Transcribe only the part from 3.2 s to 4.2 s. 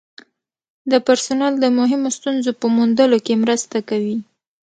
کې مرسته کوي.